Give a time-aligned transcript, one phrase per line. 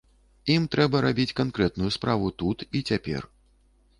[0.53, 3.21] Ім трэба рабіць канкрэтную справу тут і цяпер.